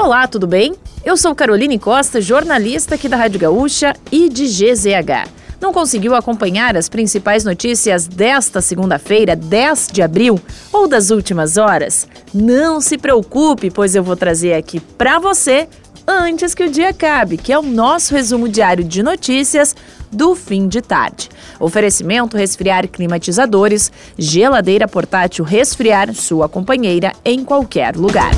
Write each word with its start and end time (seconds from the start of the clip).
Olá, 0.00 0.28
tudo 0.28 0.46
bem? 0.46 0.76
Eu 1.04 1.16
sou 1.16 1.34
Caroline 1.34 1.76
Costa, 1.76 2.20
jornalista 2.20 2.94
aqui 2.94 3.08
da 3.08 3.16
Rádio 3.16 3.40
Gaúcha 3.40 3.92
e 4.12 4.28
de 4.28 4.46
GZH. 4.46 5.28
Não 5.60 5.72
conseguiu 5.72 6.14
acompanhar 6.14 6.76
as 6.76 6.88
principais 6.88 7.42
notícias 7.42 8.06
desta 8.06 8.60
segunda-feira, 8.60 9.34
10 9.34 9.88
de 9.92 10.00
abril, 10.00 10.40
ou 10.72 10.86
das 10.86 11.10
últimas 11.10 11.56
horas? 11.56 12.06
Não 12.32 12.80
se 12.80 12.96
preocupe, 12.96 13.72
pois 13.72 13.96
eu 13.96 14.04
vou 14.04 14.14
trazer 14.14 14.54
aqui 14.54 14.78
para 14.78 15.18
você 15.18 15.68
antes 16.06 16.54
que 16.54 16.62
o 16.62 16.70
dia 16.70 16.90
acabe, 16.90 17.36
que 17.36 17.52
é 17.52 17.58
o 17.58 17.62
nosso 17.62 18.14
resumo 18.14 18.48
diário 18.48 18.84
de 18.84 19.02
notícias 19.02 19.74
do 20.12 20.36
fim 20.36 20.68
de 20.68 20.80
tarde. 20.80 21.28
Oferecimento 21.58 22.36
resfriar 22.36 22.86
climatizadores, 22.86 23.90
geladeira 24.16 24.86
portátil 24.86 25.44
resfriar 25.44 26.14
sua 26.14 26.48
companheira 26.48 27.12
em 27.24 27.42
qualquer 27.44 27.96
lugar. 27.96 28.30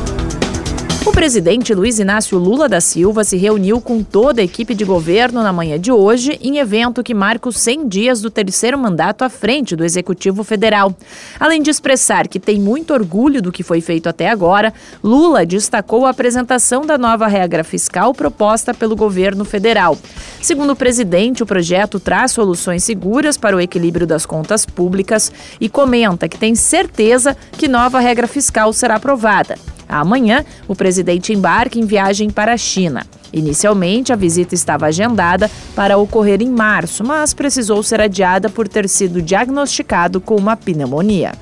O 1.11 1.13
presidente 1.21 1.75
Luiz 1.75 1.99
Inácio 1.99 2.39
Lula 2.39 2.69
da 2.69 2.81
Silva 2.81 3.25
se 3.25 3.37
reuniu 3.37 3.81
com 3.81 4.01
toda 4.01 4.41
a 4.41 4.45
equipe 4.45 4.77
de 4.77 4.85
governo 4.85 5.43
na 5.43 5.53
manhã 5.53 5.79
de 5.79 5.91
hoje 5.91 6.39
em 6.41 6.59
evento 6.59 7.03
que 7.03 7.13
marca 7.13 7.49
os 7.49 7.59
100 7.59 7.89
dias 7.89 8.21
do 8.23 8.31
terceiro 8.31 8.79
mandato 8.79 9.23
à 9.23 9.29
frente 9.29 9.75
do 9.75 9.85
Executivo 9.85 10.45
Federal. 10.45 10.95
Além 11.39 11.63
de 11.63 11.69
expressar 11.69 12.29
que 12.29 12.39
tem 12.39 12.61
muito 12.61 12.95
orgulho 12.95 13.43
do 13.43 13.51
que 13.51 13.65
foi 13.65 13.81
feito 13.81 14.09
até 14.09 14.31
agora, 14.31 14.73
Lula 15.03 15.45
destacou 15.45 16.07
a 16.07 16.11
apresentação 16.11 16.87
da 16.87 16.97
nova 16.97 17.27
regra 17.27 17.65
fiscal 17.65 18.15
proposta 18.15 18.73
pelo 18.73 18.95
governo 18.95 19.45
federal. 19.45 19.99
Segundo 20.41 20.75
o 20.75 20.77
presidente, 20.77 21.43
o 21.43 21.47
projeto 21.47 21.99
traz 21.99 22.31
soluções 22.31 22.85
seguras 22.85 23.37
para 23.37 23.57
o 23.57 23.61
equilíbrio 23.61 24.07
das 24.07 24.25
contas 24.25 24.65
públicas 24.65 25.33
e 25.61 25.69
comenta 25.69 26.29
que 26.29 26.39
tem 26.39 26.55
certeza 26.55 27.37
que 27.59 27.67
nova 27.67 27.99
regra 27.99 28.29
fiscal 28.29 28.73
será 28.73 28.95
aprovada. 28.95 29.59
Amanhã, 29.99 30.45
o 30.69 30.75
presidente 30.75 31.33
embarca 31.33 31.79
em 31.79 31.85
viagem 31.85 32.31
para 32.31 32.53
a 32.53 32.57
China. 32.57 33.07
Inicialmente, 33.33 34.13
a 34.13 34.17
visita 34.17 34.55
estava 34.55 34.87
agendada 34.87 35.51
para 35.75 35.97
ocorrer 35.99 36.43
em 36.43 36.51
março, 36.51 37.05
mas 37.05 37.33
precisou 37.33 37.83
ser 37.83 38.01
adiada 38.01 38.49
por 38.49 38.67
ter 38.67 38.89
sido 38.89 39.23
diagnosticado 39.23 40.21
com 40.21 40.37
uma 40.37 40.57
pneumonia. 40.57 41.33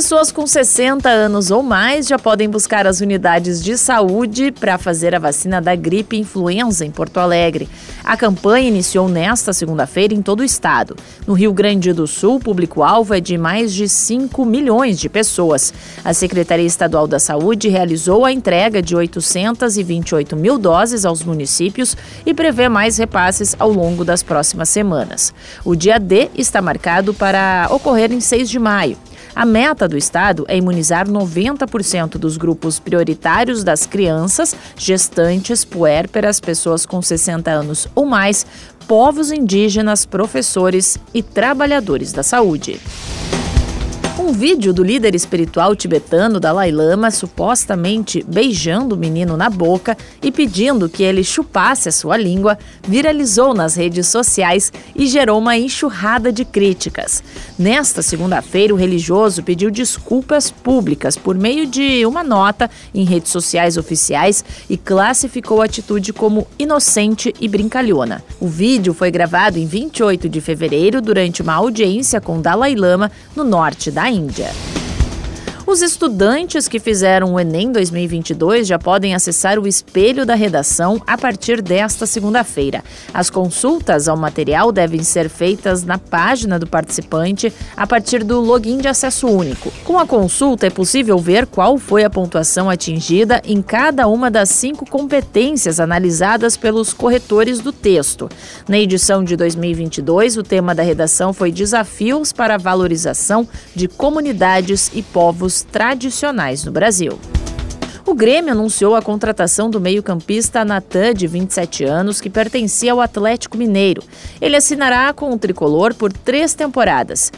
Pessoas 0.00 0.32
com 0.32 0.46
60 0.46 1.10
anos 1.10 1.50
ou 1.50 1.62
mais 1.62 2.06
já 2.06 2.18
podem 2.18 2.48
buscar 2.48 2.86
as 2.86 3.02
unidades 3.02 3.62
de 3.62 3.76
saúde 3.76 4.50
para 4.50 4.78
fazer 4.78 5.14
a 5.14 5.18
vacina 5.18 5.60
da 5.60 5.76
gripe 5.76 6.16
influenza 6.16 6.86
em 6.86 6.90
Porto 6.90 7.18
Alegre. 7.18 7.68
A 8.02 8.16
campanha 8.16 8.66
iniciou 8.66 9.10
nesta 9.10 9.52
segunda-feira 9.52 10.14
em 10.14 10.22
todo 10.22 10.40
o 10.40 10.44
estado. 10.44 10.96
No 11.26 11.34
Rio 11.34 11.52
Grande 11.52 11.92
do 11.92 12.06
Sul, 12.06 12.36
o 12.36 12.40
público-alvo 12.40 13.12
é 13.12 13.20
de 13.20 13.36
mais 13.36 13.74
de 13.74 13.86
5 13.86 14.42
milhões 14.46 14.98
de 14.98 15.10
pessoas. 15.10 15.70
A 16.02 16.14
Secretaria 16.14 16.64
Estadual 16.64 17.06
da 17.06 17.18
Saúde 17.18 17.68
realizou 17.68 18.24
a 18.24 18.32
entrega 18.32 18.80
de 18.80 18.96
828 18.96 20.34
mil 20.34 20.56
doses 20.56 21.04
aos 21.04 21.22
municípios 21.22 21.94
e 22.24 22.32
prevê 22.32 22.70
mais 22.70 22.96
repasses 22.96 23.54
ao 23.58 23.70
longo 23.70 24.02
das 24.02 24.22
próximas 24.22 24.70
semanas. 24.70 25.34
O 25.62 25.76
dia 25.76 26.00
D 26.00 26.30
está 26.34 26.62
marcado 26.62 27.12
para 27.12 27.68
ocorrer 27.70 28.10
em 28.10 28.20
6 28.20 28.48
de 28.48 28.58
maio. 28.58 28.96
A 29.34 29.44
meta 29.44 29.88
do 29.88 29.96
Estado 29.96 30.44
é 30.48 30.56
imunizar 30.56 31.08
90% 31.08 32.18
dos 32.18 32.36
grupos 32.36 32.78
prioritários 32.78 33.62
das 33.62 33.86
crianças, 33.86 34.54
gestantes, 34.76 35.64
puérperas, 35.64 36.40
pessoas 36.40 36.84
com 36.84 37.00
60 37.00 37.50
anos 37.50 37.86
ou 37.94 38.04
mais, 38.04 38.46
povos 38.86 39.30
indígenas, 39.30 40.04
professores 40.04 40.98
e 41.14 41.22
trabalhadores 41.22 42.12
da 42.12 42.22
saúde. 42.22 42.80
Um 44.20 44.32
vídeo 44.34 44.74
do 44.74 44.84
líder 44.84 45.14
espiritual 45.14 45.74
tibetano 45.74 46.38
Dalai 46.38 46.70
Lama 46.70 47.10
supostamente 47.10 48.22
beijando 48.28 48.94
o 48.94 48.98
menino 48.98 49.34
na 49.34 49.48
boca 49.48 49.96
e 50.22 50.30
pedindo 50.30 50.90
que 50.90 51.02
ele 51.02 51.24
chupasse 51.24 51.88
a 51.88 51.92
sua 51.92 52.18
língua 52.18 52.58
viralizou 52.86 53.54
nas 53.54 53.76
redes 53.76 54.08
sociais 54.08 54.70
e 54.94 55.06
gerou 55.06 55.38
uma 55.38 55.56
enxurrada 55.56 56.30
de 56.30 56.44
críticas. 56.44 57.24
Nesta 57.58 58.02
segunda-feira, 58.02 58.74
o 58.74 58.76
religioso 58.76 59.42
pediu 59.42 59.70
desculpas 59.70 60.50
públicas 60.50 61.16
por 61.16 61.34
meio 61.34 61.64
de 61.64 62.04
uma 62.04 62.22
nota 62.22 62.70
em 62.94 63.04
redes 63.04 63.32
sociais 63.32 63.78
oficiais 63.78 64.44
e 64.68 64.76
classificou 64.76 65.62
a 65.62 65.64
atitude 65.64 66.12
como 66.12 66.46
inocente 66.58 67.34
e 67.40 67.48
brincalhona. 67.48 68.22
O 68.38 68.46
vídeo 68.46 68.92
foi 68.92 69.10
gravado 69.10 69.58
em 69.58 69.66
28 69.66 70.28
de 70.28 70.42
fevereiro 70.42 71.00
durante 71.00 71.40
uma 71.40 71.54
audiência 71.54 72.20
com 72.20 72.38
Dalai 72.38 72.74
Lama 72.74 73.10
no 73.34 73.44
norte 73.44 73.90
da 73.90 74.09
mind. 74.10 74.69
Os 75.70 75.82
estudantes 75.82 76.66
que 76.66 76.80
fizeram 76.80 77.34
o 77.34 77.38
Enem 77.38 77.70
2022 77.70 78.66
já 78.66 78.76
podem 78.76 79.14
acessar 79.14 79.56
o 79.56 79.68
espelho 79.68 80.26
da 80.26 80.34
redação 80.34 81.00
a 81.06 81.16
partir 81.16 81.62
desta 81.62 82.06
segunda-feira. 82.06 82.82
As 83.14 83.30
consultas 83.30 84.08
ao 84.08 84.16
material 84.16 84.72
devem 84.72 85.04
ser 85.04 85.28
feitas 85.28 85.84
na 85.84 85.96
página 85.96 86.58
do 86.58 86.66
participante 86.66 87.52
a 87.76 87.86
partir 87.86 88.24
do 88.24 88.40
login 88.40 88.78
de 88.78 88.88
acesso 88.88 89.28
único. 89.28 89.72
Com 89.84 89.96
a 89.96 90.04
consulta 90.04 90.66
é 90.66 90.70
possível 90.70 91.16
ver 91.18 91.46
qual 91.46 91.78
foi 91.78 92.02
a 92.02 92.10
pontuação 92.10 92.68
atingida 92.68 93.40
em 93.44 93.62
cada 93.62 94.08
uma 94.08 94.28
das 94.28 94.48
cinco 94.48 94.84
competências 94.84 95.78
analisadas 95.78 96.56
pelos 96.56 96.92
corretores 96.92 97.60
do 97.60 97.70
texto. 97.70 98.28
Na 98.68 98.76
edição 98.76 99.22
de 99.22 99.36
2022, 99.36 100.36
o 100.36 100.42
tema 100.42 100.74
da 100.74 100.82
redação 100.82 101.32
foi 101.32 101.52
Desafios 101.52 102.32
para 102.32 102.56
a 102.56 102.58
Valorização 102.58 103.46
de 103.72 103.86
Comunidades 103.86 104.90
e 104.92 105.00
Povos 105.00 105.59
tradicionais 105.62 106.64
no 106.64 106.72
Brasil. 106.72 107.18
O 108.06 108.14
Grêmio 108.14 108.52
anunciou 108.52 108.96
a 108.96 109.02
contratação 109.02 109.70
do 109.70 109.80
meio-campista 109.80 110.64
Natan, 110.64 111.14
de 111.14 111.26
27 111.26 111.84
anos, 111.84 112.20
que 112.20 112.28
pertencia 112.28 112.92
ao 112.92 113.00
Atlético 113.00 113.56
Mineiro. 113.56 114.02
Ele 114.40 114.56
assinará 114.56 115.12
com 115.12 115.32
o 115.32 115.38
tricolor 115.38 115.94
por 115.94 116.12
três 116.12 116.52
temporadas. 116.52 117.30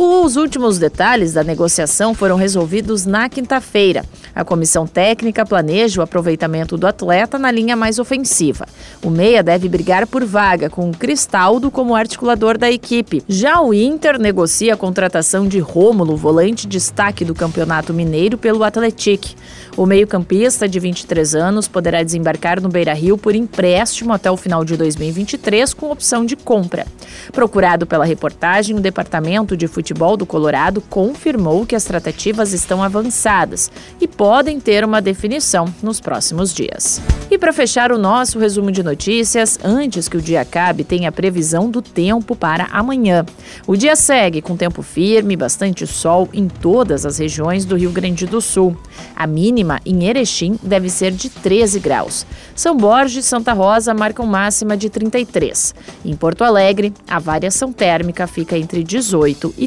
Os 0.00 0.36
últimos 0.36 0.78
detalhes 0.78 1.32
da 1.32 1.42
negociação 1.42 2.14
foram 2.14 2.36
resolvidos 2.36 3.04
na 3.04 3.28
quinta-feira. 3.28 4.04
A 4.32 4.44
comissão 4.44 4.86
técnica 4.86 5.44
planeja 5.44 6.00
o 6.00 6.04
aproveitamento 6.04 6.76
do 6.76 6.86
atleta 6.86 7.36
na 7.36 7.50
linha 7.50 7.74
mais 7.74 7.98
ofensiva. 7.98 8.64
O 9.02 9.10
Meia 9.10 9.42
deve 9.42 9.68
brigar 9.68 10.06
por 10.06 10.24
vaga, 10.24 10.70
com 10.70 10.88
o 10.88 10.96
Cristaldo 10.96 11.68
como 11.68 11.96
articulador 11.96 12.56
da 12.56 12.70
equipe. 12.70 13.24
Já 13.28 13.60
o 13.60 13.74
Inter 13.74 14.20
negocia 14.20 14.74
a 14.74 14.76
contratação 14.76 15.48
de 15.48 15.58
Rômulo, 15.58 16.16
volante 16.16 16.68
destaque 16.68 17.24
do 17.24 17.34
Campeonato 17.34 17.92
Mineiro, 17.92 18.38
pelo 18.38 18.62
Atletic. 18.62 19.34
O 19.76 19.84
meio-campista 19.84 20.68
de 20.68 20.78
23 20.78 21.34
anos 21.34 21.66
poderá 21.66 22.04
desembarcar 22.04 22.60
no 22.60 22.68
Beira 22.68 22.94
Rio 22.94 23.18
por 23.18 23.34
empréstimo 23.34 24.12
até 24.12 24.30
o 24.30 24.36
final 24.36 24.64
de 24.64 24.76
2023, 24.76 25.74
com 25.74 25.90
opção 25.90 26.24
de 26.24 26.36
compra. 26.36 26.86
Procurado 27.32 27.84
pela 27.84 28.04
reportagem, 28.04 28.76
o 28.76 28.80
Departamento 28.80 29.56
de 29.56 29.66
Futebol 29.66 29.87
Futebol 29.88 30.18
do 30.18 30.26
Colorado 30.26 30.82
confirmou 30.82 31.64
que 31.64 31.74
as 31.74 31.84
tratativas 31.84 32.52
estão 32.52 32.82
avançadas 32.82 33.70
e 33.98 34.06
podem 34.06 34.60
ter 34.60 34.84
uma 34.84 35.00
definição 35.00 35.64
nos 35.82 35.98
próximos 35.98 36.52
dias. 36.52 37.00
E 37.30 37.38
para 37.38 37.54
fechar 37.54 37.90
o 37.90 37.96
nosso 37.96 38.38
resumo 38.38 38.70
de 38.70 38.82
notícias, 38.82 39.58
antes 39.64 40.06
que 40.06 40.18
o 40.18 40.20
dia 40.20 40.42
acabe, 40.42 40.84
tem 40.84 41.06
a 41.06 41.12
previsão 41.12 41.70
do 41.70 41.80
tempo 41.80 42.36
para 42.36 42.64
amanhã. 42.66 43.24
O 43.66 43.76
dia 43.76 43.96
segue 43.96 44.42
com 44.42 44.58
tempo 44.58 44.82
firme, 44.82 45.36
bastante 45.36 45.86
sol 45.86 46.28
em 46.34 46.48
todas 46.48 47.06
as 47.06 47.16
regiões 47.16 47.64
do 47.64 47.76
Rio 47.76 47.90
Grande 47.90 48.26
do 48.26 48.42
Sul. 48.42 48.76
A 49.16 49.26
mínima 49.26 49.80
em 49.86 50.04
Erechim 50.04 50.58
deve 50.62 50.90
ser 50.90 51.12
de 51.12 51.30
13 51.30 51.80
graus. 51.80 52.26
São 52.54 52.76
Borges 52.76 53.24
e 53.24 53.28
Santa 53.28 53.54
Rosa 53.54 53.94
marcam 53.94 54.26
máxima 54.26 54.76
de 54.76 54.90
33. 54.90 55.74
Em 56.04 56.14
Porto 56.14 56.44
Alegre, 56.44 56.92
a 57.08 57.18
variação 57.18 57.72
térmica 57.72 58.26
fica 58.26 58.56
entre 58.58 58.84
18 58.84 59.54
e 59.56 59.66